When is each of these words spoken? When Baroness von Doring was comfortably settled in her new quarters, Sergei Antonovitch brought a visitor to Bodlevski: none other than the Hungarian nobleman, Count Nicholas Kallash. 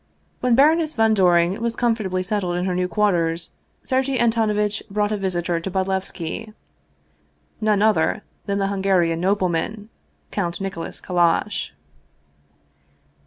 When 0.39 0.55
Baroness 0.55 0.95
von 0.95 1.13
Doring 1.13 1.61
was 1.61 1.75
comfortably 1.75 2.23
settled 2.23 2.55
in 2.55 2.65
her 2.65 2.73
new 2.73 2.87
quarters, 2.87 3.51
Sergei 3.83 4.17
Antonovitch 4.17 4.81
brought 4.89 5.11
a 5.11 5.15
visitor 5.17 5.59
to 5.59 5.69
Bodlevski: 5.69 6.55
none 7.61 7.83
other 7.83 8.23
than 8.47 8.57
the 8.57 8.69
Hungarian 8.69 9.19
nobleman, 9.19 9.89
Count 10.31 10.59
Nicholas 10.59 10.99
Kallash. 10.99 11.71